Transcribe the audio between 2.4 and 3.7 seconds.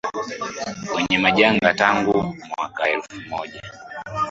mwaka elfu moja